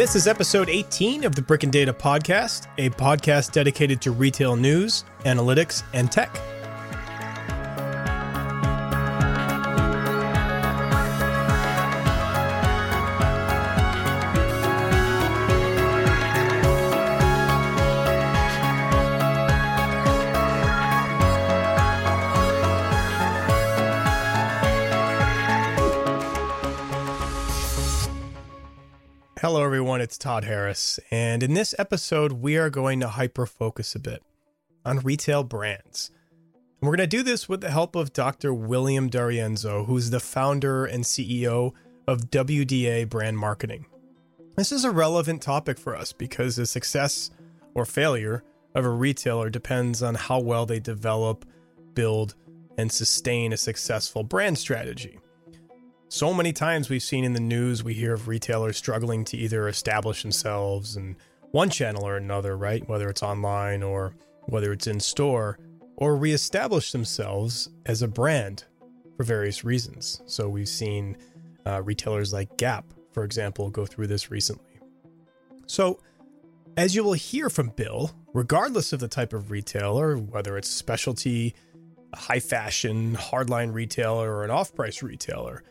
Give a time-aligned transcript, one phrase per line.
[0.00, 4.56] This is episode 18 of the Brick and Data Podcast, a podcast dedicated to retail
[4.56, 6.34] news, analytics, and tech.
[30.20, 31.00] Todd Harris.
[31.10, 34.22] And in this episode, we are going to hyper focus a bit
[34.84, 36.10] on retail brands.
[36.80, 38.52] And we're going to do this with the help of Dr.
[38.54, 41.72] William D'Arienzo, who's the founder and CEO
[42.06, 43.86] of WDA Brand Marketing.
[44.56, 47.30] This is a relevant topic for us because the success
[47.74, 48.42] or failure
[48.74, 51.44] of a retailer depends on how well they develop,
[51.94, 52.34] build,
[52.76, 55.19] and sustain a successful brand strategy.
[56.12, 59.68] So many times we've seen in the news, we hear of retailers struggling to either
[59.68, 61.16] establish themselves in
[61.52, 62.86] one channel or another, right?
[62.88, 64.16] Whether it's online or
[64.46, 65.56] whether it's in store,
[65.94, 68.64] or reestablish themselves as a brand
[69.16, 70.20] for various reasons.
[70.26, 71.16] So we've seen
[71.64, 74.80] uh, retailers like Gap, for example, go through this recently.
[75.66, 76.00] So,
[76.76, 81.54] as you will hear from Bill, regardless of the type of retailer, whether it's specialty,
[82.12, 85.62] high fashion, hardline retailer, or an off price retailer,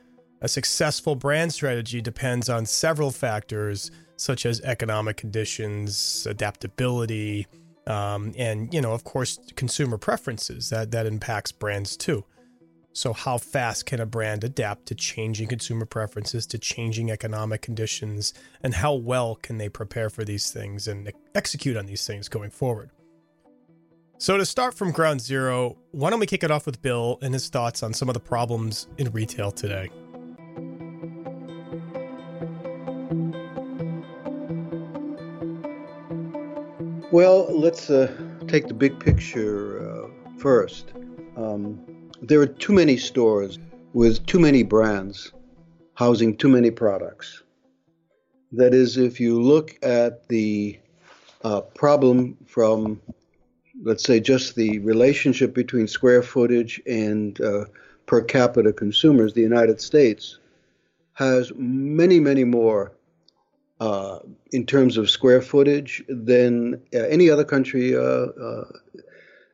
[0.41, 7.47] a successful brand strategy depends on several factors, such as economic conditions, adaptability,
[7.87, 10.69] um, and you know, of course, consumer preferences.
[10.69, 12.23] That that impacts brands too.
[12.93, 18.33] So, how fast can a brand adapt to changing consumer preferences, to changing economic conditions,
[18.63, 22.49] and how well can they prepare for these things and execute on these things going
[22.49, 22.91] forward?
[24.17, 27.33] So, to start from ground zero, why don't we kick it off with Bill and
[27.33, 29.89] his thoughts on some of the problems in retail today?
[37.11, 38.11] Well, let's uh,
[38.47, 40.93] take the big picture uh, first.
[41.35, 43.57] Um, there are too many stores
[43.93, 45.31] with too many brands
[45.95, 47.41] housing too many products.
[48.51, 50.77] That is, if you look at the
[51.43, 53.01] uh, problem from,
[53.81, 57.65] let's say, just the relationship between square footage and uh,
[58.05, 60.37] per capita consumers, the United States
[61.13, 62.91] has many, many more
[63.79, 64.19] uh,
[64.51, 68.65] in terms of square footage than uh, any other country, uh, uh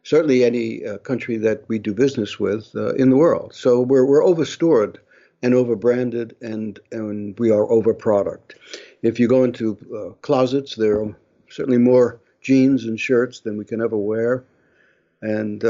[0.04, 3.54] certainly any uh, country that we do business with in the world.
[3.56, 5.00] So we're, we're overstored
[5.42, 8.54] and overbranded, and, and we are overproduct.
[9.02, 11.16] If you go into closets, there are
[11.50, 14.44] certainly more jeans and shirts than we can ever wear.
[15.24, 15.62] And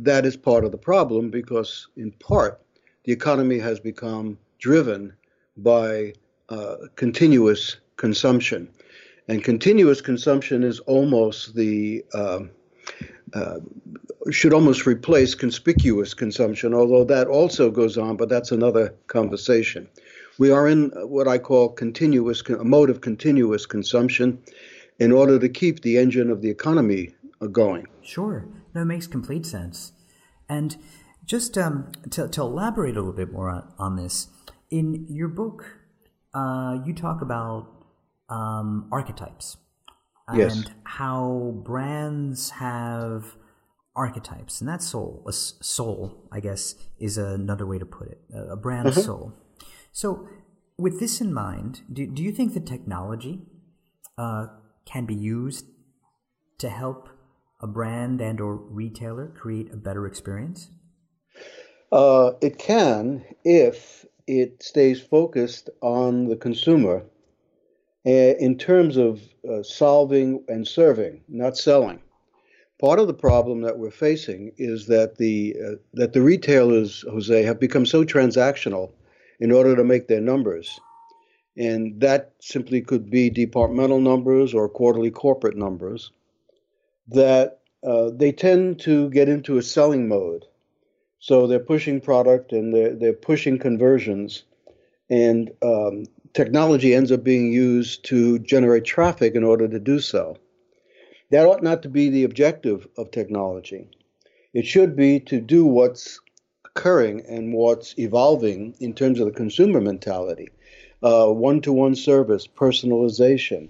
[0.00, 2.60] that is part of the problem because, in part,
[3.04, 5.14] the economy has become driven
[5.56, 6.12] by
[6.52, 8.68] uh, continuous consumption.
[9.28, 12.40] And continuous consumption is almost the, uh,
[13.32, 13.60] uh,
[14.32, 19.88] should almost replace conspicuous consumption, although that also goes on, but that's another conversation.
[20.36, 24.42] We are in what I call continuous, a mode of continuous consumption
[24.98, 27.86] in order to keep the engine of the economy uh, going.
[28.02, 28.48] Sure.
[28.74, 29.92] No, makes complete sense.
[30.48, 30.76] And
[31.24, 34.26] just um, to, to, elaborate a little bit more on, on this,
[34.72, 35.78] in your book,
[36.34, 37.81] uh, you talk about
[38.32, 39.58] um, archetypes
[40.34, 40.56] yes.
[40.56, 43.36] and how brands have
[43.94, 48.56] archetypes, and that soul, a soul, I guess, is another way to put it, a
[48.56, 49.00] brand mm-hmm.
[49.00, 49.34] soul.
[49.92, 50.26] So,
[50.78, 53.42] with this in mind, do, do you think the technology
[54.16, 54.46] uh,
[54.86, 55.66] can be used
[56.58, 57.10] to help
[57.60, 60.70] a brand and or retailer create a better experience?
[61.92, 67.04] Uh, it can if it stays focused on the consumer
[68.04, 72.00] in terms of uh, solving and serving, not selling.
[72.80, 77.42] Part of the problem that we're facing is that the uh, that the retailers, Jose,
[77.44, 78.90] have become so transactional
[79.38, 80.80] in order to make their numbers,
[81.56, 86.10] and that simply could be departmental numbers or quarterly corporate numbers.
[87.08, 90.44] That uh, they tend to get into a selling mode
[91.22, 94.42] so they're pushing product and they're, they're pushing conversions.
[95.08, 100.36] And um, technology ends up being used to generate traffic in order to do so.
[101.30, 103.88] That ought not to be the objective of technology.
[104.52, 106.20] It should be to do what's
[106.64, 110.48] occurring and what's evolving in terms of the consumer mentality.
[111.00, 113.68] One to one service, personalization,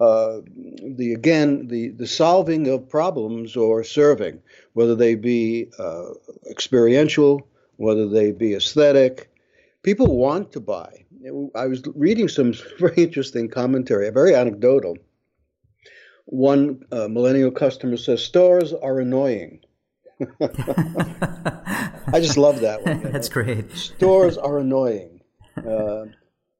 [0.00, 0.40] uh,
[0.82, 4.40] the again the the solving of problems or serving,
[4.74, 6.10] whether they be uh,
[6.48, 9.28] experiential, whether they be aesthetic.
[9.82, 11.04] People want to buy.
[11.54, 14.96] I was reading some very interesting commentary, very anecdotal.
[16.26, 19.60] One uh, millennial customer says stores are annoying.
[20.40, 23.00] I just love that one.
[23.12, 23.72] That's great.
[23.72, 25.20] Stores are annoying.
[25.56, 26.06] Uh,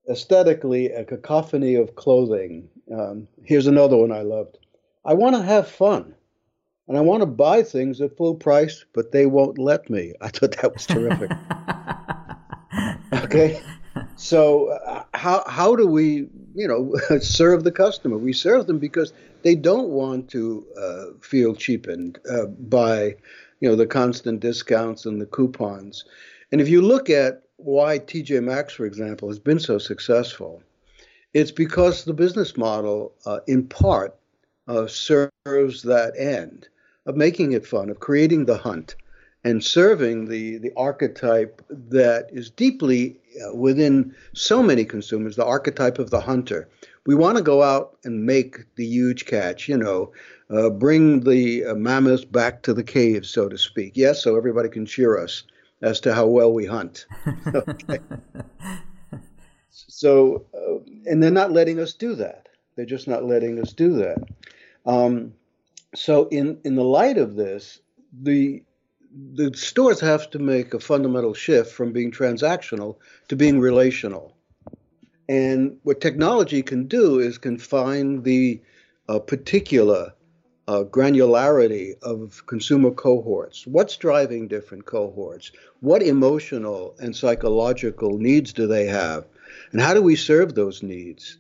[0.09, 2.69] aesthetically, a cacophony of clothing.
[2.93, 4.59] Um, here's another one I loved.
[5.05, 6.15] I want to have fun,
[6.87, 10.15] and I want to buy things at full price, but they won't let me.
[10.21, 11.31] I thought that was terrific.
[13.25, 13.61] okay,
[14.19, 18.19] so uh, how how do we you know serve the customer?
[18.19, 19.13] We serve them because
[19.43, 23.15] they don't want to uh, feel cheapened uh, by
[23.61, 26.05] you know the constant discounts and the coupons.
[26.51, 30.63] And if you look at why TJ Maxx, for example, has been so successful,
[31.33, 34.17] it's because the business model, uh, in part,
[34.67, 36.69] uh, serves that end
[37.07, 38.97] of making it fun, of creating the hunt,
[39.45, 43.21] and serving the the archetype that is deeply
[43.55, 46.69] within so many consumers, the archetype of the hunter.
[47.07, 50.13] We want to go out and make the huge catch, you know,
[50.51, 53.93] uh, bring the uh, mammoths back to the cave, so to speak.
[53.95, 55.45] Yes, so everybody can cheer us
[55.83, 57.07] as to how well we hunt.
[57.55, 58.01] okay.
[59.71, 62.49] so, uh, and they're not letting us do that.
[62.77, 64.19] They're just not letting us do that.
[64.87, 65.35] Um,
[65.95, 67.81] so, in in the light of this,
[68.23, 68.63] the
[69.35, 72.97] the stores have to make a fundamental shift from being transactional
[73.29, 74.35] to being relational.
[75.29, 78.61] And what technology can do is confine the
[79.09, 80.13] uh, particular
[80.67, 83.67] uh, granularity of consumer cohorts.
[83.67, 85.53] What's driving different cohorts?
[85.81, 89.25] What emotional and psychological needs do they have?
[89.73, 91.39] And how do we serve those needs?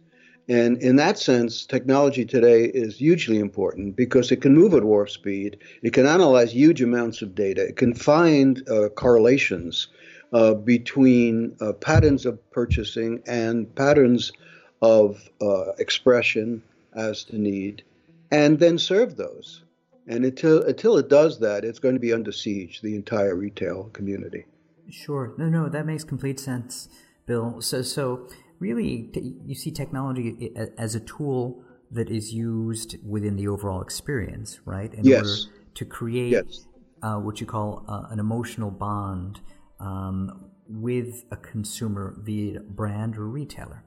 [0.48, 5.10] And in that sense, technology today is hugely important because it can move at warp
[5.10, 5.58] speed.
[5.82, 7.68] It can analyze huge amounts of data.
[7.68, 9.88] It can find uh, correlations
[10.32, 14.32] uh, between uh, patterns of purchasing and patterns
[14.80, 16.62] of uh, expression
[16.94, 17.82] as to need,
[18.30, 19.64] and then serve those.
[20.06, 22.80] And until until it does that, it's going to be under siege.
[22.80, 24.46] The entire retail community.
[24.90, 25.34] Sure.
[25.36, 26.88] No, no, that makes complete sense,
[27.26, 27.60] Bill.
[27.60, 28.26] So, so
[28.58, 29.10] really,
[29.44, 34.92] you see technology as a tool that is used within the overall experience, right?
[34.92, 35.20] In yes.
[35.20, 35.34] order
[35.74, 36.66] to create yes.
[37.02, 39.40] uh, what you call uh, an emotional bond
[39.80, 43.84] um, with a consumer via brand or retailer.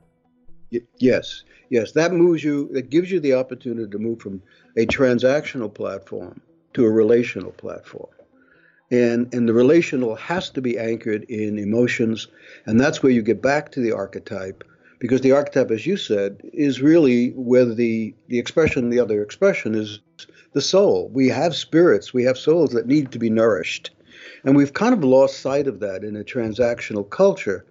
[0.99, 2.69] Yes, yes, that moves you.
[2.71, 4.41] That gives you the opportunity to move from
[4.77, 6.41] a transactional platform
[6.73, 8.09] to a relational platform,
[8.91, 12.27] and and the relational has to be anchored in emotions,
[12.65, 14.63] and that's where you get back to the archetype,
[14.99, 19.73] because the archetype, as you said, is really where the the expression, the other expression,
[19.73, 19.99] is
[20.53, 21.09] the soul.
[21.13, 23.91] We have spirits, we have souls that need to be nourished,
[24.43, 27.65] and we've kind of lost sight of that in a transactional culture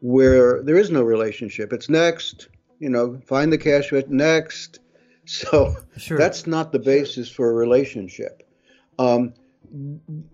[0.00, 1.72] where there is no relationship.
[1.72, 4.78] It's next, you know, find the cash next.
[5.26, 6.18] So sure.
[6.18, 8.42] that's not the basis for a relationship.
[8.98, 9.32] Um,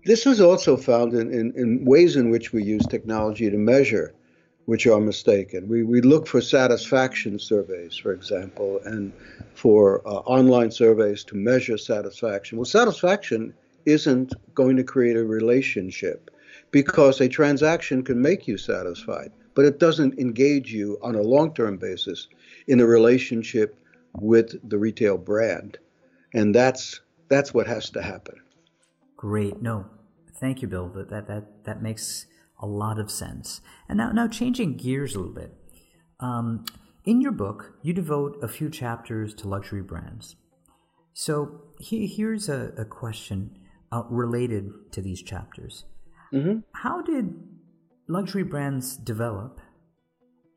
[0.05, 4.13] this was also found in, in, in, ways in which we use technology to measure,
[4.65, 5.67] which are mistaken.
[5.67, 9.13] We, we look for satisfaction surveys, for example, and
[9.53, 12.57] for uh, online surveys to measure satisfaction.
[12.57, 13.53] Well, satisfaction
[13.85, 16.31] isn't going to create a relationship
[16.71, 21.51] because a transaction can make you satisfied but it doesn't engage you on a long
[21.51, 22.27] term basis
[22.67, 23.75] in a relationship
[24.13, 25.79] with the retail brand.
[26.35, 28.35] And that's that's what has to happen.
[29.17, 29.61] Great.
[29.61, 29.87] No.
[30.39, 30.87] Thank you, Bill.
[30.89, 32.27] That that that, that makes
[32.59, 33.61] a lot of sense.
[33.89, 35.53] And now now changing gears a little bit.
[36.19, 36.65] Um,
[37.05, 40.35] in your book, you devote a few chapters to luxury brands.
[41.13, 43.57] So he, here's a, a question
[43.91, 45.85] uh, related to these chapters.
[46.33, 46.59] Mm-hmm.
[46.73, 47.33] How did
[48.07, 49.59] luxury brands develop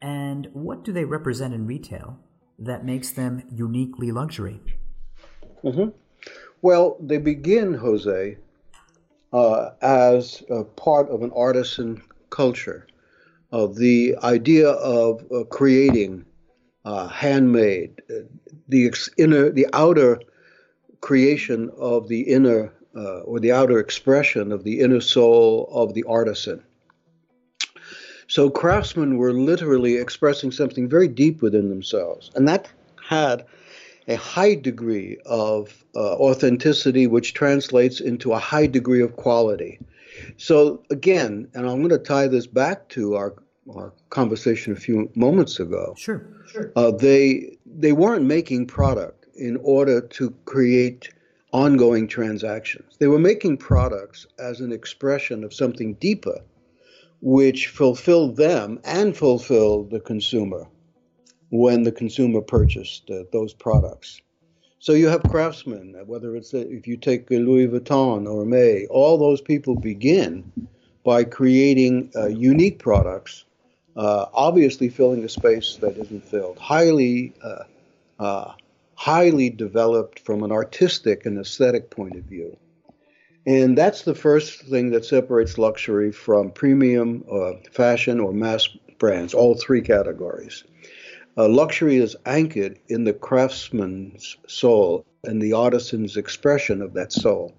[0.02, 2.18] and what do they represent in retail
[2.58, 4.60] that makes them uniquely luxury?
[5.62, 5.90] Mm-hmm.
[6.62, 8.38] Well, they begin, Jose,
[9.32, 10.42] uh, as
[10.76, 12.86] part of an artisan culture.
[13.52, 16.24] Of the idea of uh, creating
[16.84, 18.22] uh, handmade, uh,
[18.68, 20.20] the ex- inner, the outer
[21.00, 26.04] creation of the inner, uh, or the outer expression of the inner soul of the
[26.04, 26.62] artisan.
[28.28, 32.70] So craftsmen were literally expressing something very deep within themselves, and that
[33.08, 33.44] had
[34.10, 39.78] a high degree of uh, authenticity, which translates into a high degree of quality.
[40.36, 43.34] So again, and I'm going to tie this back to our
[43.76, 45.94] our conversation a few moments ago.
[45.96, 46.72] Sure, sure.
[46.74, 51.12] Uh, they they weren't making product in order to create
[51.52, 52.96] ongoing transactions.
[52.98, 56.40] They were making products as an expression of something deeper
[57.22, 60.66] which fulfilled them and fulfilled the consumer
[61.50, 64.20] when the consumer purchased uh, those products.
[64.78, 69.18] So you have craftsmen, whether it's a, if you take Louis Vuitton or May, all
[69.18, 70.50] those people begin
[71.04, 73.44] by creating uh, unique products,
[73.96, 77.64] uh, obviously filling a space that isn't filled, highly, uh,
[78.18, 78.52] uh,
[78.94, 82.56] highly developed from an artistic and aesthetic point of view.
[83.46, 89.34] And that's the first thing that separates luxury from premium, uh, fashion, or mass brands,
[89.34, 90.64] all three categories.
[91.36, 97.54] Uh, luxury is anchored in the craftsman's soul and the artisan's expression of that soul.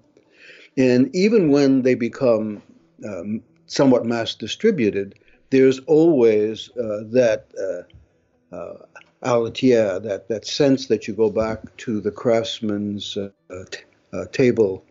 [0.76, 2.62] And even when they become
[3.04, 5.18] um, somewhat mass distributed,
[5.50, 8.78] there's always uh, that uh, uh,
[9.22, 13.30] that, that sense that you go back to the craftsman's uh,
[13.70, 13.80] t-
[14.12, 14.84] uh, table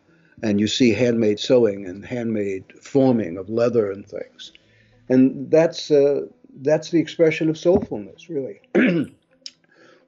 [0.43, 4.51] and you see handmade sewing and handmade forming of leather and things.
[5.09, 6.27] And that's, uh,
[6.57, 8.61] that's the expression of soulfulness, really.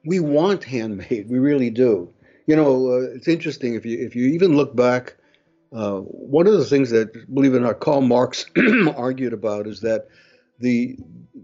[0.04, 2.12] we want handmade, we really do.
[2.46, 5.16] You know, uh, it's interesting if you if you even look back.
[5.72, 8.46] Uh, one of the things that, believe it or not, Karl Marx
[8.96, 10.08] argued about is that
[10.60, 10.96] the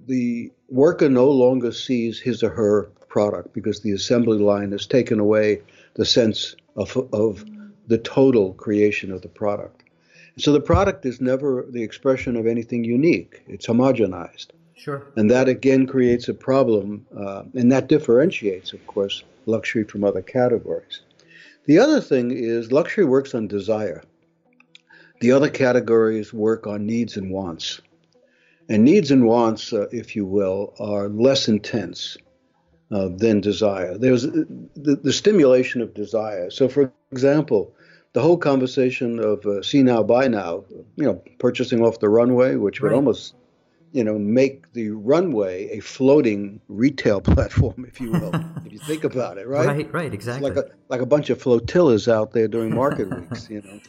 [0.07, 5.19] the worker no longer sees his or her product because the assembly line has taken
[5.19, 5.63] away
[5.95, 7.45] the sense of of
[7.87, 9.83] the total creation of the product.
[10.39, 13.43] So the product is never the expression of anything unique.
[13.49, 14.49] It's homogenized.
[14.81, 15.03] Sure.
[15.15, 20.23] And that again creates a problem, uh, and that differentiates, of course, luxury from other
[20.23, 21.03] categories.
[21.67, 24.03] The other thing is luxury works on desire.
[25.21, 27.83] The other categories work on needs and wants.
[28.71, 32.17] And needs and wants, uh, if you will, are less intense
[32.91, 33.99] uh, than desire.
[33.99, 34.45] There's uh,
[34.77, 36.51] the, the, stimulation of desire.
[36.51, 37.75] So, for example,
[38.15, 40.65] the whole conversation of uh, see now, buy now,
[40.97, 43.35] you know, purchasing off the runway, which would almost
[43.93, 49.05] you know, make the runway a floating retail platform, if you will, if you think
[49.05, 49.67] about it, right?
[49.67, 50.49] Right, right, exactly.
[50.49, 53.81] It's like a like a bunch of flotillas out there during market weeks, you know.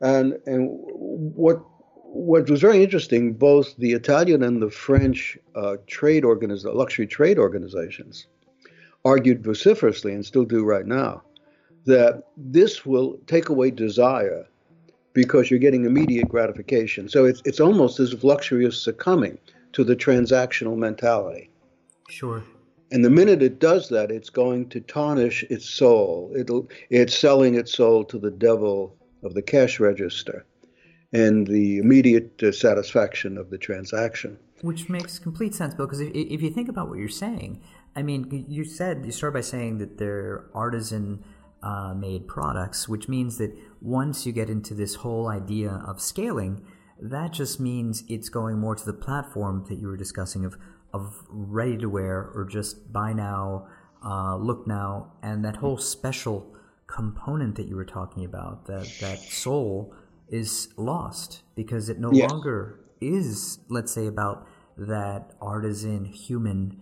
[0.00, 1.62] And and what
[1.94, 7.38] what was very interesting, both the Italian and the French uh, trade organiz- luxury trade
[7.38, 8.26] organizations
[9.04, 11.22] argued vociferously, and still do right now,
[11.86, 14.46] that this will take away desire
[15.12, 17.08] because you're getting immediate gratification.
[17.08, 19.38] So it's it's almost as if luxury is succumbing
[19.72, 21.50] to the transactional mentality.
[22.08, 22.42] Sure.
[22.90, 26.32] And the minute it does that, it's going to tarnish its soul.
[26.36, 30.44] It'll it's selling its soul to the devil of the cash register
[31.12, 34.38] and the immediate uh, satisfaction of the transaction.
[34.62, 37.62] Which makes complete sense, Bill, because if, if you think about what you're saying,
[37.94, 41.22] I mean, you said, you start by saying that they're artisan
[41.62, 46.64] uh, made products, which means that once you get into this whole idea of scaling,
[47.00, 50.56] that just means it's going more to the platform that you were discussing of
[50.94, 53.66] of ready to wear or just buy now,
[54.04, 56.54] uh, look now, and that whole special
[56.86, 59.94] component that you were talking about, that that soul
[60.28, 62.30] is lost because it no yes.
[62.30, 64.46] longer is, let's say, about
[64.76, 66.80] that artisan human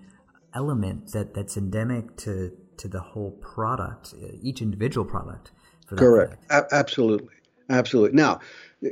[0.55, 5.53] element that that's endemic to to the whole product, uh, each individual product.
[5.99, 6.37] Correct.
[6.51, 7.35] A- absolutely.
[7.69, 8.17] Absolutely.
[8.17, 8.41] Now,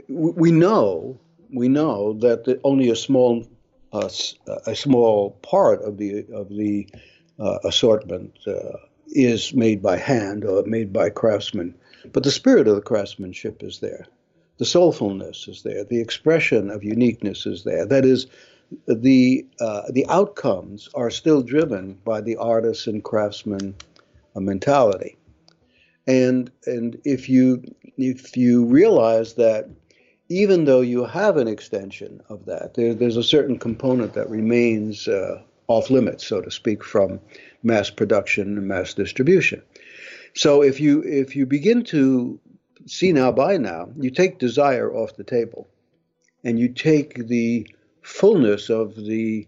[0.09, 1.19] we know
[1.51, 3.47] we know that the, only a small
[3.93, 4.09] uh,
[4.67, 6.89] a small part of the of the
[7.39, 8.77] uh, assortment uh,
[9.09, 11.75] is made by hand or made by craftsmen,
[12.13, 14.07] but the spirit of the craftsmanship is there.
[14.59, 15.85] The soulfulness is there.
[15.85, 17.87] The expression of uniqueness is there.
[17.87, 18.27] That is,
[18.87, 23.75] the uh, the outcomes are still driven by the artist and craftsman
[24.37, 25.18] uh, mentality.
[26.09, 27.63] And and if you
[27.99, 29.69] if you realize that
[30.31, 35.07] even though you have an extension of that, there, there's a certain component that remains
[35.07, 37.21] uh, off limits, so to speak, from
[37.63, 39.63] mass production and mass distribution.
[40.35, 42.41] So if you if you begin to
[42.87, 45.69] see now buy now, you take desire off the table,
[46.43, 47.67] and you take the
[48.01, 49.47] fullness of the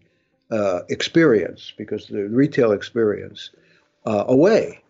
[0.50, 3.50] uh, experience, because the retail experience,
[4.05, 4.83] uh, away,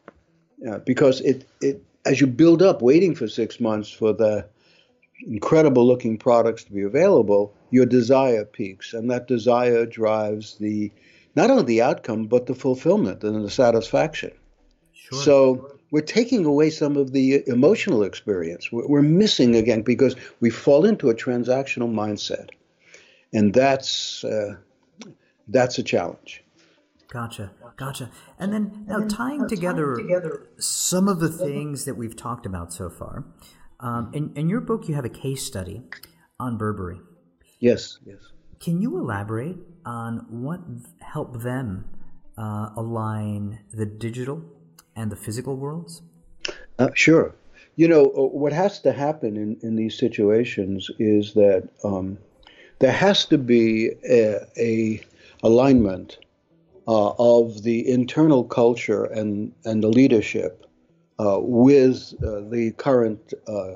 [0.69, 4.47] uh, because it it as you build up, waiting for six months for the
[5.27, 10.91] incredible looking products to be available, your desire peaks, and that desire drives the
[11.37, 14.33] not only the outcome but the fulfillment and the satisfaction.
[14.93, 15.23] Sure.
[15.23, 18.71] So we're taking away some of the emotional experience.
[18.73, 22.51] We're, we're missing again because we fall into a transactional mindset
[23.33, 24.57] and that's uh,
[25.49, 26.43] that's a challenge.
[27.13, 28.11] Gotcha, gotcha.
[28.39, 32.89] And then now tying, together, together some of the things that we've talked about so
[32.89, 33.25] far.
[33.81, 35.83] Um, in, in your book, you have a case study
[36.39, 37.01] on Burberry,
[37.61, 38.17] Yes, yes.
[38.59, 40.61] Can you elaborate on what
[41.01, 41.85] helped them
[42.37, 44.43] uh, align the digital
[44.97, 46.03] and the physical worlds?
[46.79, 47.35] Uh, sure.
[47.77, 52.19] You know, uh, what has to happen in, in these situations is that um,
[52.79, 55.03] there has to be a, a
[55.43, 56.19] alignment
[56.91, 60.67] uh, of the internal culture and, and the leadership
[61.21, 63.75] uh, with uh, the current uh,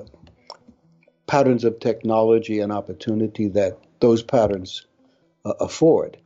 [1.25, 4.85] patterns of technology and opportunity that those patterns
[5.45, 6.17] uh, afford.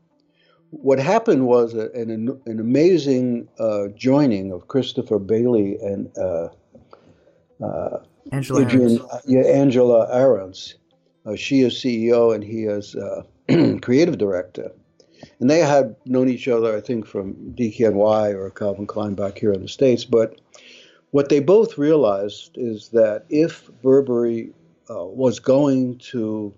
[0.71, 6.09] What happened was an, an amazing uh, joining of Christopher Bailey and
[8.31, 10.73] Angela Adrian, yeah, Angela Ahrendts.
[11.35, 12.95] she is CEO and he is
[13.81, 14.71] creative director
[15.39, 19.51] and they had known each other, I think, from DKNY or Calvin Klein back here
[19.51, 20.05] in the States.
[20.05, 20.39] But
[21.11, 24.53] what they both realized is that if Burberry
[24.89, 26.53] uh, was going to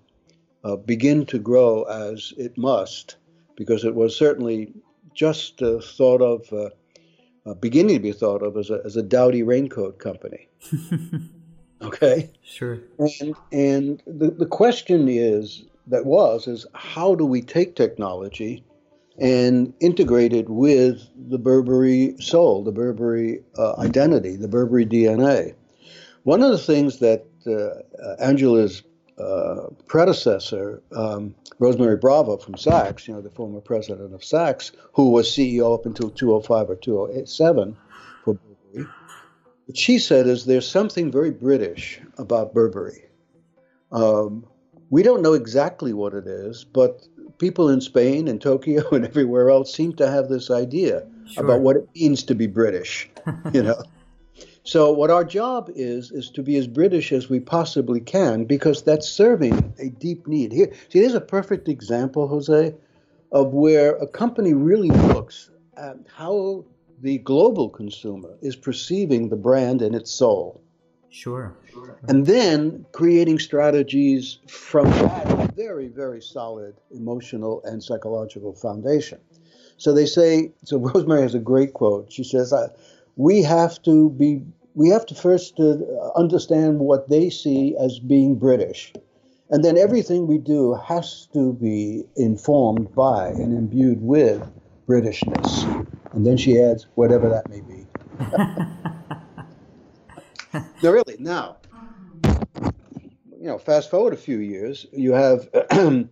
[0.63, 3.15] uh, begin to grow as it must,
[3.56, 4.74] because it was certainly
[5.13, 6.70] just uh, thought of, uh,
[7.46, 10.48] uh, beginning to be thought of as a, as a dowdy raincoat company.
[11.82, 12.30] okay?
[12.44, 12.80] Sure.
[13.00, 18.63] And, and the, the question is that was is how do we take technology
[19.19, 25.53] and integrate it with the Burberry soul, the Burberry uh, identity, the Burberry DNA.
[26.23, 28.83] One of the things that uh, Angela's
[29.17, 34.71] uh, predecessor, um, Rose Marie Bravo from Saks, you know, the former president of Saks,
[34.93, 37.77] who was CEO up until 205 or 207
[38.23, 38.88] for Burberry,
[39.65, 43.05] what she said is there's something very British about Burberry.
[43.91, 44.45] Um,
[44.91, 47.08] we don't know exactly what it is, but
[47.39, 51.43] people in Spain and Tokyo and everywhere else seem to have this idea sure.
[51.43, 53.10] about what it means to be British,
[53.51, 53.82] you know.
[54.63, 58.84] so what our job is is to be as British as we possibly can because
[58.84, 60.51] that's serving a deep need.
[60.51, 62.75] Here, see, here's a perfect example, Jose,
[63.32, 66.65] of where a company really looks at how
[66.99, 70.62] the global consumer is perceiving the brand and its soul.
[71.12, 71.54] Sure.
[72.08, 79.19] And then creating strategies from that very, very solid emotional and psychological foundation.
[79.78, 82.12] So they say, so Rose Marie has a great quote.
[82.12, 82.54] She says,
[83.17, 84.41] we have to be,
[84.74, 85.78] we have to first uh,
[86.15, 88.93] understand what they see as being British.
[89.50, 94.41] And then everything we do has to be informed by and imbued with
[94.88, 95.86] Britishness.
[96.13, 97.86] And then she adds, whatever that may be.
[100.81, 101.15] no, really.
[101.19, 101.57] Now,
[102.23, 106.05] you know, fast forward a few years, you have uh,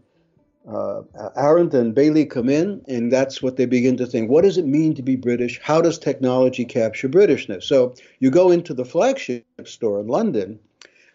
[0.67, 4.29] Ahrendts and Bailey come in, and that's what they begin to think.
[4.29, 5.59] What does it mean to be British?
[5.61, 7.63] How does technology capture Britishness?
[7.63, 10.59] So you go into the flagship store in London,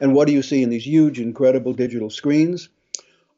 [0.00, 2.68] and what do you see in these huge, incredible digital screens?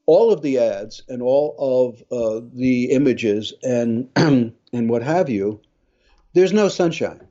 [0.06, 5.60] All of the ads and all of uh, the images and and what have you.
[6.34, 7.26] There's no sunshine.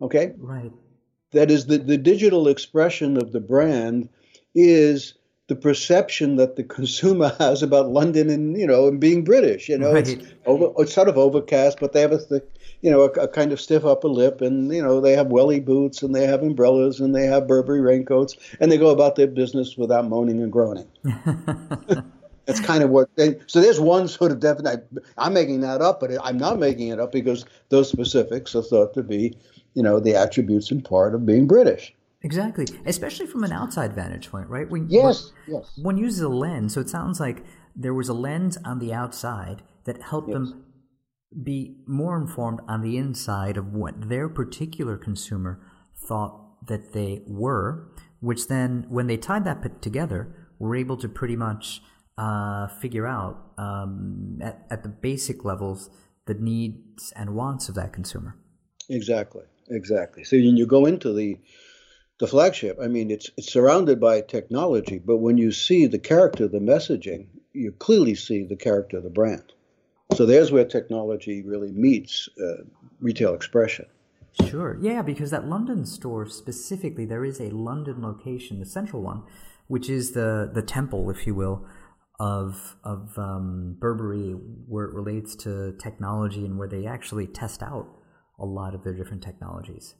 [0.00, 0.34] Okay.
[0.36, 0.72] Right.
[1.32, 4.08] That is the, the digital expression of the brand
[4.54, 5.14] is
[5.48, 9.68] the perception that the consumer has about London and you know and being British.
[9.68, 10.08] You know, right.
[10.08, 12.42] it's over, it's sort of overcast, but they have a
[12.80, 15.60] you know a, a, kind of stiff upper lip, and you know they have welly
[15.60, 19.26] boots, and they have umbrellas, and they have Burberry raincoats, and they go about their
[19.26, 20.88] business without moaning and groaning.
[22.46, 23.14] That's kind of what.
[23.16, 24.86] They, so there's one sort of definite.
[25.18, 28.94] I'm making that up, but I'm not making it up because those specifics are thought
[28.94, 29.36] to be
[29.76, 31.94] you know, the attributes and part of being British.
[32.22, 34.68] Exactly, especially from an outside vantage point, right?
[34.68, 35.78] When, yes, when, yes.
[35.80, 37.44] One uses a lens, so it sounds like
[37.76, 40.34] there was a lens on the outside that helped yes.
[40.34, 40.64] them
[41.44, 45.60] be more informed on the inside of what their particular consumer
[46.08, 51.36] thought that they were, which then, when they tied that together, were able to pretty
[51.36, 51.82] much
[52.16, 55.90] uh, figure out um, at, at the basic levels
[56.26, 58.36] the needs and wants of that consumer.
[58.88, 59.42] Exactly.
[59.70, 60.24] Exactly.
[60.24, 61.38] So when you go into the
[62.18, 66.48] the flagship, I mean, it's it's surrounded by technology, but when you see the character,
[66.48, 69.52] the messaging, you clearly see the character of the brand.
[70.14, 72.62] So there's where technology really meets uh,
[73.00, 73.86] retail expression.
[74.48, 74.78] Sure.
[74.80, 79.22] Yeah, because that London store specifically, there is a London location, the central one,
[79.66, 81.66] which is the the temple, if you will,
[82.20, 84.30] of of um, Burberry,
[84.68, 87.88] where it relates to technology and where they actually test out
[88.38, 89.94] a lot of their different technologies.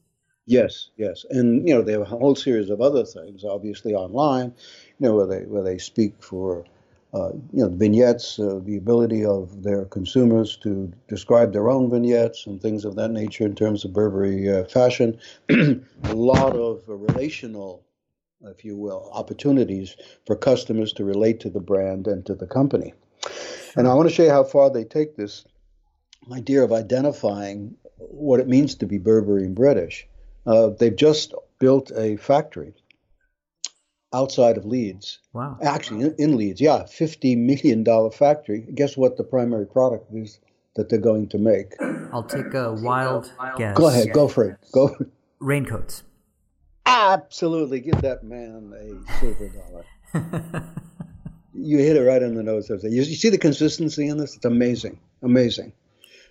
[0.46, 4.54] Yes, yes, and you know they have a whole series of other things, obviously online,
[4.98, 6.64] you know where they where they speak for,
[7.12, 12.46] uh, you know, vignettes, uh, the ability of their consumers to describe their own vignettes
[12.46, 15.18] and things of that nature in terms of Burberry uh, fashion.
[15.50, 17.82] a lot of relational
[18.42, 19.96] if you will, opportunities
[20.26, 22.92] for customers to relate to the brand and to the company.
[23.76, 25.44] And I want to show you how far they take this
[26.32, 30.06] idea of identifying what it means to be Burberry and British.
[30.46, 32.74] Uh, they've just built a factory
[34.12, 35.18] outside of Leeds.
[35.32, 35.58] Wow.
[35.62, 38.66] Actually, in, in Leeds, yeah, $50 million factory.
[38.74, 40.38] Guess what the primary product is
[40.76, 41.74] that they're going to make?
[42.12, 43.76] I'll take a wild guess.
[43.76, 44.56] Go ahead, go for it.
[44.72, 44.96] Go.
[45.40, 46.02] Raincoats.
[46.86, 47.80] Absolutely.
[47.80, 50.64] Give that man a silver dollar.
[51.52, 52.68] you hit it right on the nose.
[52.68, 54.36] You, you see the consistency in this?
[54.36, 55.00] It's amazing.
[55.22, 55.72] Amazing.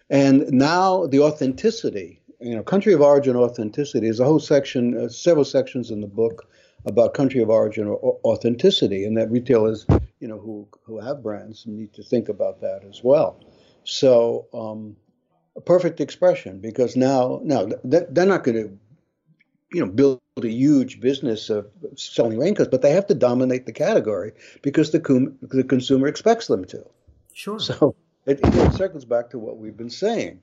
[0.10, 5.10] And now the authenticity, you know, country of origin authenticity is a whole section, uh,
[5.10, 6.48] several sections in the book
[6.86, 9.86] about country of origin or authenticity, and that retailers,
[10.20, 13.44] you know, who who have brands need to think about that as well.
[13.84, 14.96] So, um,
[15.56, 18.78] a perfect expression because now, now they're not going to,
[19.72, 23.72] you know, build a huge business of selling raincoats, but they have to dominate the
[23.72, 26.86] category because the com- the consumer expects them to.
[27.34, 27.60] Sure.
[27.60, 30.42] So it, it circles back to what we've been saying,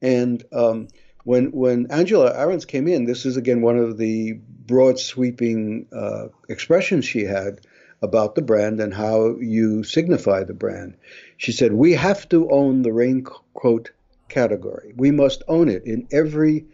[0.00, 0.88] and um,
[1.24, 4.34] when when Angela Ahrendts came in, this is again one of the
[4.66, 7.60] broad sweeping uh, expressions she had
[8.02, 10.96] about the brand and how you signify the brand.
[11.36, 13.92] She said, "We have to own the raincoat
[14.28, 14.92] category.
[14.96, 16.66] We must own it in every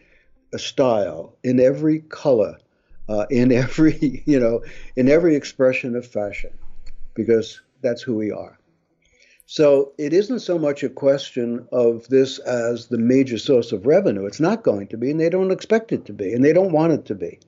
[0.56, 2.58] style, in every color,
[3.08, 4.62] uh, in every you know,
[4.96, 6.52] in every expression of fashion,
[7.14, 8.58] because that's who we are."
[9.50, 14.26] So it isn't so much a question of this as the major source of revenue.
[14.26, 16.70] It's not going to be, and they don't expect it to be, and they don't
[16.70, 17.40] want it to be.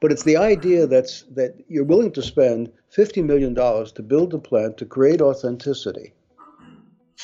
[0.00, 4.38] But it's the idea that's that you're willing to spend $50 million to build a
[4.38, 6.14] plant to create authenticity.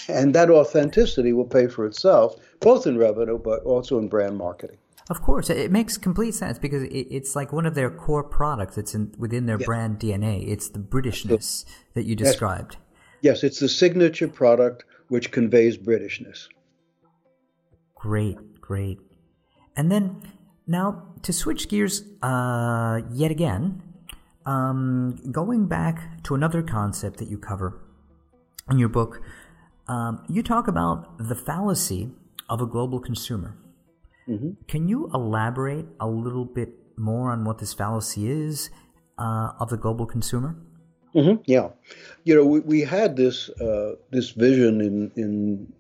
[0.07, 4.79] And that authenticity will pay for itself, both in revenue, but also in brand marketing.
[5.11, 8.79] Of course, it makes complete sense because it's like one of their core products.
[8.79, 10.47] It's in, within their brand DNA.
[10.47, 12.77] It's the Britishness that you described.
[12.79, 12.92] Yes.
[13.23, 16.49] Yes, it's the signature product which conveys Britishness.
[17.95, 18.99] Great, great.
[19.77, 20.23] And then
[20.67, 23.83] now to switch gears uh, yet again,
[24.45, 27.81] um, going back to another concept that you cover
[28.69, 29.23] in your book,
[29.87, 32.11] um, you talk about the fallacy
[32.49, 33.57] of a global consumer.
[34.29, 34.51] Mm-hmm.
[34.67, 38.71] Can you elaborate a little bit more on what this fallacy is
[39.19, 40.57] uh, of the global consumer?
[41.15, 41.69] Mm-hmm, yeah,
[42.25, 45.73] you know, we, we had this uh, this vision in in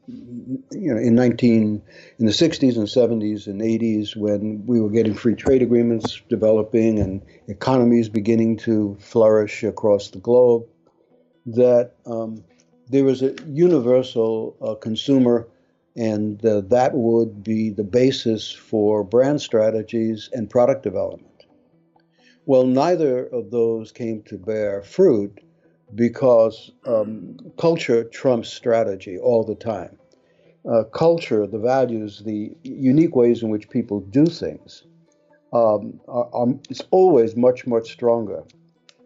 [0.70, 1.82] you know in nineteen
[2.18, 6.98] in the sixties and seventies and eighties when we were getting free trade agreements developing
[6.98, 10.66] and economies beginning to flourish across the globe.
[11.46, 12.44] That um,
[12.88, 15.48] there was a universal uh, consumer,
[15.96, 21.31] and uh, that would be the basis for brand strategies and product development.
[22.44, 25.40] Well, neither of those came to bear fruit
[25.94, 29.96] because um, culture trumps strategy all the time.
[30.68, 34.84] Uh, culture, the values, the unique ways in which people do things,
[35.52, 38.42] um, are, are, is always much, much stronger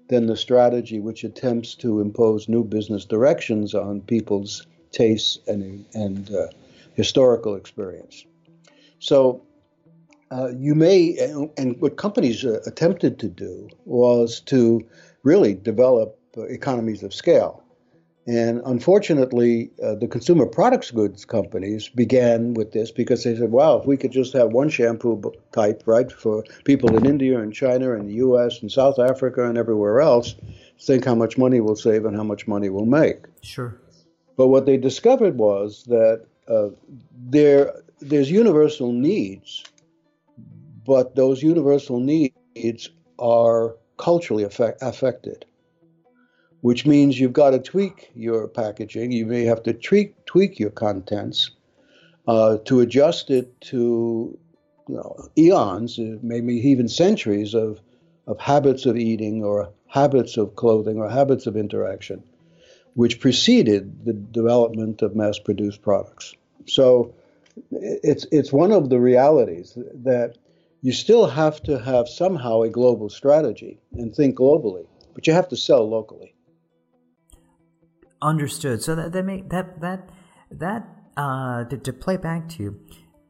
[0.08, 6.34] than the strategy which attempts to impose new business directions on people's tastes and, and
[6.34, 6.46] uh,
[6.94, 8.24] historical experience.
[8.98, 9.42] So
[10.30, 11.16] uh, you may,
[11.56, 14.86] and what companies uh, attempted to do was to
[15.22, 17.62] really develop uh, economies of scale.
[18.28, 23.78] And unfortunately, uh, the consumer products goods companies began with this because they said, wow,
[23.78, 27.94] if we could just have one shampoo type, right, for people in India and China
[27.94, 30.34] and the US and South Africa and everywhere else,
[30.80, 33.26] think how much money we'll save and how much money we'll make.
[33.42, 33.80] Sure.
[34.36, 36.70] But what they discovered was that uh,
[37.16, 39.62] there, there's universal needs
[40.86, 45.44] but those universal needs are culturally affect, affected,
[46.60, 49.12] which means you've got to tweak your packaging.
[49.12, 51.50] You may have to tweak, tweak your contents
[52.28, 54.38] uh, to adjust it to
[54.88, 57.80] you know, eons, maybe even centuries of,
[58.26, 62.22] of habits of eating or habits of clothing or habits of interaction,
[62.94, 66.34] which preceded the development of mass produced products.
[66.66, 67.14] So
[67.70, 69.72] it's, it's one of the realities
[70.04, 70.36] that
[70.82, 75.48] you still have to have somehow a global strategy and think globally, but you have
[75.48, 76.34] to sell locally.
[78.22, 78.82] Understood.
[78.82, 80.08] So that that make that that
[80.50, 80.86] that
[81.16, 82.80] uh, to, to play back to you,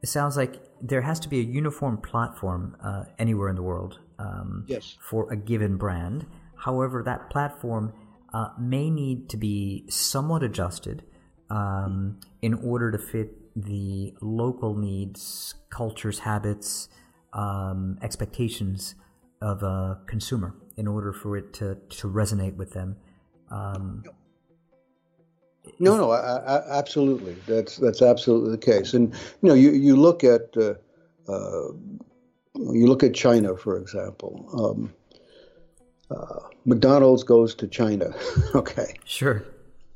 [0.01, 3.99] it sounds like there has to be a uniform platform uh, anywhere in the world
[4.19, 4.97] um, yes.
[5.01, 6.25] for a given brand.
[6.55, 7.93] However, that platform
[8.33, 11.03] uh, may need to be somewhat adjusted
[11.49, 16.89] um, in order to fit the local needs, cultures, habits,
[17.37, 18.95] um, expectations
[19.41, 22.97] of a consumer in order for it to, to resonate with them.
[23.51, 24.03] Um,
[25.79, 27.35] no, no, I, I, absolutely.
[27.47, 28.93] That's that's absolutely the case.
[28.93, 30.75] And you know, you you look at uh,
[31.27, 31.73] uh,
[32.55, 34.47] you look at China, for example.
[34.53, 34.93] Um,
[36.09, 38.15] uh, McDonald's goes to China,
[38.55, 38.95] okay.
[39.03, 39.43] Sure.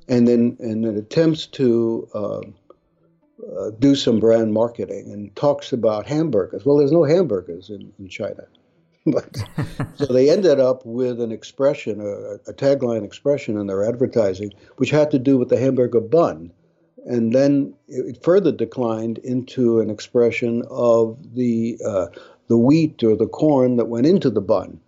[0.07, 2.53] And then and then attempts to um,
[3.57, 6.65] uh, do some brand marketing and talks about hamburgers.
[6.65, 8.43] Well, there's no hamburgers in, in China.
[9.07, 9.43] but
[9.95, 14.91] so they ended up with an expression, a, a, tagline expression in their advertising, which
[14.91, 16.51] had to do with the hamburger bun,
[17.07, 22.07] and then it further declined into an expression of the uh,
[22.47, 24.79] the wheat or the corn that went into the bun.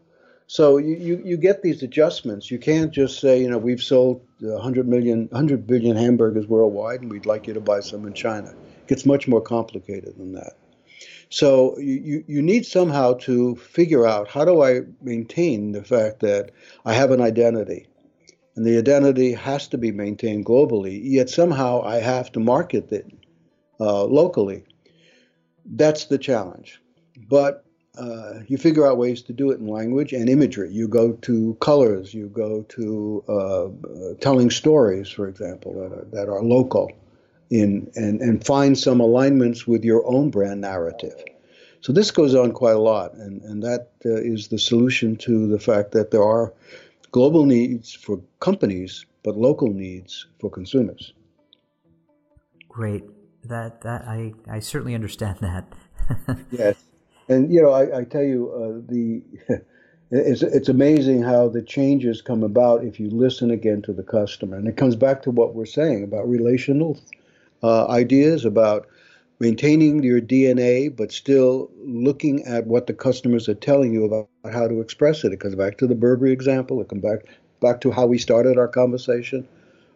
[0.54, 2.52] So you, you, you get these adjustments.
[2.52, 7.10] You can't just say, you know, we've sold 100 million, 100 billion hamburgers worldwide, and
[7.10, 8.50] we'd like you to buy some in China.
[8.50, 10.54] It gets much more complicated than that.
[11.30, 16.52] So you, you need somehow to figure out how do I maintain the fact that
[16.86, 17.88] I have an identity.
[18.56, 23.08] And the identity has to be maintained globally, yet somehow I have to market it
[23.80, 24.66] uh, locally.
[25.66, 26.80] That's the challenge.
[27.28, 27.66] But
[27.98, 30.72] uh, you figure out ways to do it in language and imagery.
[30.72, 36.06] You go to colors, you go to uh, uh telling stories, for example, that are,
[36.12, 36.92] that are local
[37.50, 41.24] in and, and find some alignments with your own brand narrative.
[41.82, 45.48] So this goes on quite a lot, and, and that uh, is the solution to
[45.48, 46.54] the fact that there are
[47.12, 51.14] global needs for companies, but local needs for consumers.
[52.70, 53.04] Great.
[53.44, 55.66] That that I, I certainly understand that.
[56.52, 56.76] yes,
[57.30, 59.22] and you know I, I tell you uh, the
[60.12, 64.58] it's it's amazing how the changes come about if you listen again to the customer,
[64.58, 67.00] and it comes back to what we're saying about relational
[67.64, 68.88] uh, ideas about
[69.40, 74.68] maintaining your DNA, but still looking at what the customers are telling you about how
[74.68, 75.34] to express it.
[75.34, 76.82] It comes back to the Burberry example.
[76.82, 77.26] It comes back
[77.60, 79.48] back to how we started our conversation.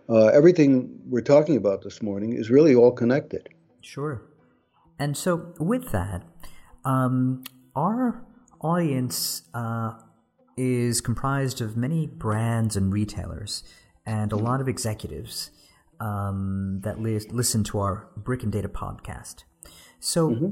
[0.10, 3.50] Uh, everything we're talking about this morning is really all connected.
[3.82, 4.22] Sure.
[4.98, 6.24] And so, with that,
[6.88, 7.44] um,
[7.76, 8.24] our
[8.62, 9.92] audience uh,
[10.56, 13.64] is comprised of many brands and retailers,
[14.06, 15.52] and a lot of executives
[16.00, 19.44] um, that li- listen to our Brick and Data podcast.
[20.00, 20.52] So, mm-hmm.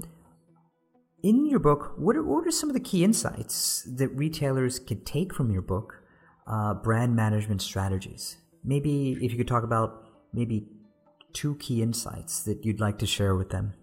[1.24, 5.06] in your book, what are, what are some of the key insights that retailers could
[5.06, 6.02] take from your book,
[6.48, 8.38] uh, brand management strategies?
[8.62, 10.68] Maybe if you could talk about maybe
[11.32, 13.74] two key insights that you'd like to share with them.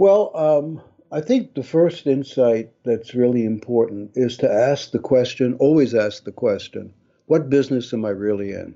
[0.00, 0.80] Well, um,
[1.12, 6.24] I think the first insight that's really important is to ask the question, always ask
[6.24, 6.94] the question,
[7.26, 8.74] what business am I really in?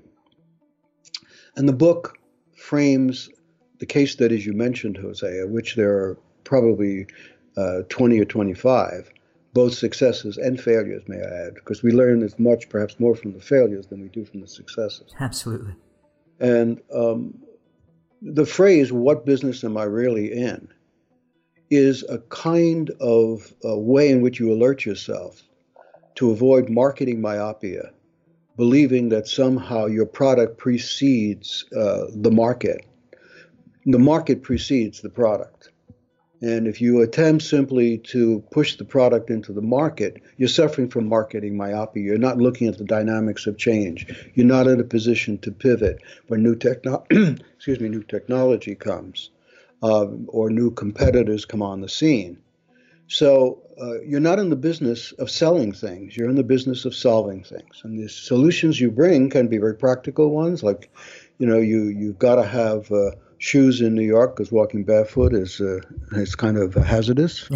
[1.55, 2.19] And the book
[2.55, 3.27] frames
[3.79, 7.07] the case studies you mentioned, Jose, which there are probably
[7.57, 9.09] uh, 20 or 25,
[9.53, 13.33] both successes and failures, may I add, because we learn as much, perhaps more from
[13.33, 15.11] the failures than we do from the successes.
[15.19, 15.73] Absolutely.
[16.39, 17.33] And um,
[18.21, 20.67] the phrase, what business am I really in,
[21.69, 25.43] is a kind of a way in which you alert yourself
[26.15, 27.91] to avoid marketing myopia
[28.57, 32.85] believing that somehow your product precedes uh, the market.
[33.85, 35.69] The market precedes the product.
[36.41, 41.07] And if you attempt simply to push the product into the market, you're suffering from
[41.07, 42.03] marketing myopia.
[42.03, 44.05] You're not looking at the dynamics of change.
[44.35, 49.31] You're not in a position to pivot when new techno- excuse me, new technology comes
[49.83, 52.39] uh, or new competitors come on the scene.
[53.07, 56.17] So uh, you're not in the business of selling things.
[56.17, 57.81] You're in the business of solving things.
[57.83, 60.89] And the solutions you bring can be very practical ones, like,
[61.37, 65.33] you know, you you've got to have uh, shoes in New York because walking barefoot
[65.33, 65.79] is uh,
[66.13, 67.49] is kind of hazardous.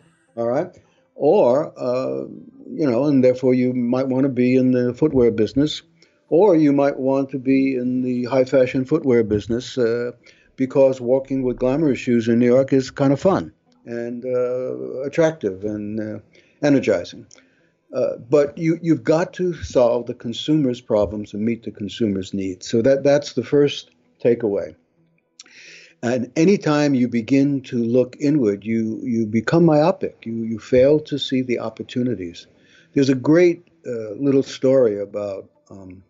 [0.36, 0.76] All right.
[1.14, 2.26] Or, uh,
[2.68, 5.80] you know, and therefore you might want to be in the footwear business,
[6.28, 10.10] or you might want to be in the high fashion footwear business uh,
[10.56, 13.52] because walking with glamorous shoes in New York is kind of fun
[13.84, 16.18] and uh, attractive and uh,
[16.62, 17.26] energizing.
[17.94, 22.68] Uh, but you, you've got to solve the consumer's problems and meet the consumer's needs.
[22.68, 23.90] So that, that's the first
[24.22, 24.74] takeaway.
[26.02, 30.26] And anytime you begin to look inward, you, you become myopic.
[30.26, 32.46] You, you fail to see the opportunities.
[32.92, 36.02] There's a great uh, little story about um,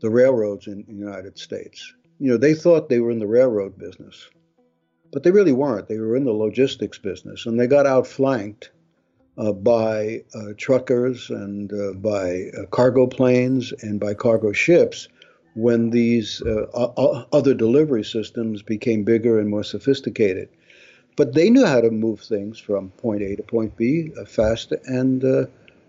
[0.00, 1.94] the railroads in the United States.
[2.22, 4.30] You know, they thought they were in the railroad business.
[5.12, 5.88] But they really weren't.
[5.88, 8.70] They were in the logistics business, and they got outflanked
[9.36, 15.08] uh, by uh, truckers and uh, by uh, cargo planes and by cargo ships
[15.54, 20.48] when these uh, other delivery systems became bigger and more sophisticated.
[21.16, 24.70] But they knew how to move things from point A to point B uh, fast
[24.86, 25.24] and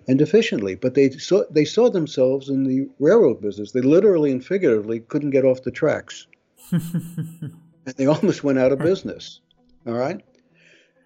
[0.07, 0.75] and efficiently.
[0.75, 3.71] But they saw they saw themselves in the railroad business.
[3.71, 6.27] They literally and figuratively couldn't get off the tracks,
[6.71, 7.53] and
[7.97, 9.39] they almost went out of business.
[9.85, 10.21] All right,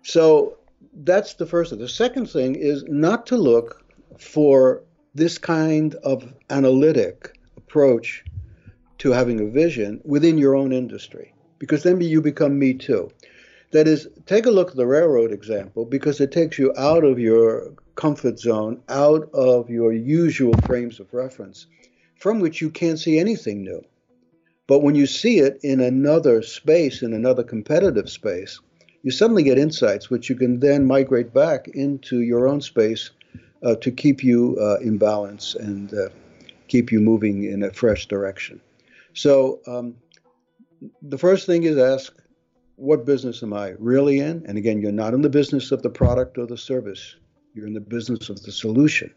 [0.04, 0.58] so
[1.04, 1.80] that's the first thing.
[1.80, 3.84] The second thing is not to look
[4.20, 4.84] for
[5.16, 8.24] this kind of analytic approach
[9.00, 13.10] to having a vision within your own industry, because then you become me too.
[13.72, 17.20] That is, take a look at the railroad example because it takes you out of
[17.20, 21.68] your comfort zone, out of your usual frames of reference,
[22.16, 23.84] from which you can't see anything new.
[24.68, 28.60] But when you see it in another space, in another competitive space,
[29.04, 33.12] you suddenly get insights which you can then migrate back into your own space
[33.64, 36.10] uh, to keep you uh, in balance and uh,
[36.68, 38.62] keep you moving in a fresh direction.
[39.14, 39.96] So, um,
[41.02, 42.14] the first thing is ask
[42.76, 44.46] what business am I really in?
[44.48, 47.16] And again, you're not in the business of the product or the service.
[47.58, 49.12] You're in the business of the solution.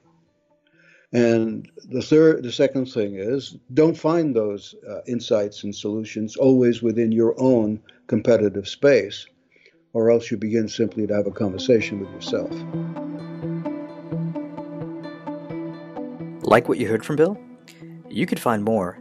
[1.13, 6.81] And the third, the second thing is don't find those uh, insights and solutions always
[6.83, 9.27] within your own competitive space,
[9.93, 12.51] or else you begin simply to have a conversation with yourself.
[16.43, 17.39] Like what you heard from Bill?
[18.09, 18.99] You could find more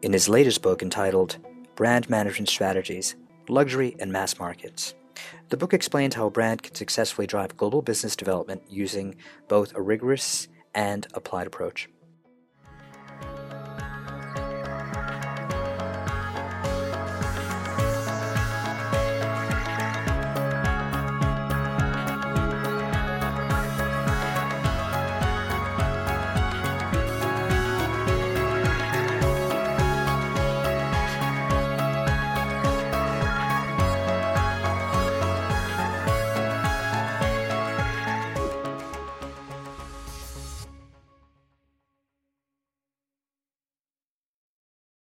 [0.00, 1.36] in his latest book entitled
[1.76, 3.14] Brand Management Strategies
[3.50, 4.94] luxury, and mass markets.
[5.48, 9.16] The book explains how a brand can successfully drive global business development using
[9.48, 11.88] both a rigorous and applied approach.